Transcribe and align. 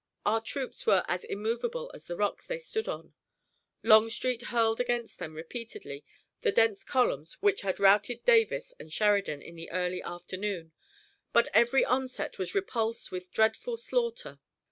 Our 0.25 0.41
troops 0.41 0.87
were 0.87 1.03
as 1.07 1.23
immovable 1.25 1.91
as 1.93 2.07
the 2.07 2.15
rocks 2.17 2.47
they 2.47 2.57
stood 2.57 2.87
on. 2.87 3.13
Longstreet 3.83 4.41
hurled 4.49 4.79
against 4.79 5.19
them 5.19 5.35
repeatedly 5.35 6.03
the 6.41 6.51
dense 6.51 6.83
columns 6.83 7.33
which 7.39 7.61
had 7.61 7.79
routed 7.79 8.25
Davis 8.25 8.73
and 8.79 8.91
Sheridan 8.91 9.43
in 9.43 9.53
the 9.55 9.69
early 9.69 10.01
afternoon, 10.01 10.71
but 11.33 11.49
every 11.53 11.85
onset 11.85 12.39
was 12.39 12.55
repulsed 12.55 13.11
with 13.11 13.29
dreadful 13.29 13.77
slaughter. 13.77 14.39